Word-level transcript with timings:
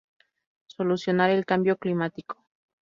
Solucionar 0.65 1.29
el 1.29 1.45
cambio 1.45 1.75
climático. 1.77 2.43